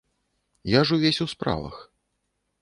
[0.75, 1.77] Я ж увесь у справах.